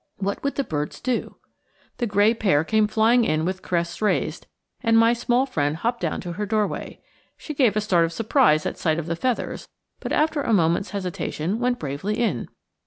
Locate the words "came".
2.63-2.87